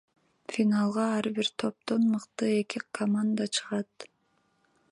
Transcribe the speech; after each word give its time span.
Финалга 0.53 1.03
ар 1.17 1.27
бир 1.35 1.49
топтон 1.63 2.01
мыкты 2.13 2.45
эки 2.61 2.79
команда 3.01 3.45
чыгат. 3.59 3.89